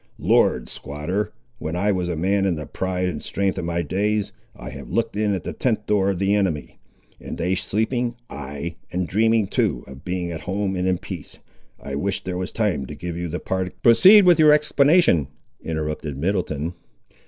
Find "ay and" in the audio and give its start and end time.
8.27-9.07